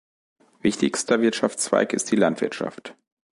Wichtigster 0.61 1.21
Wirtschaftszweig 1.21 1.93
ist 1.93 2.09
die 2.09 2.15
Landwirtschaft. 2.15 2.95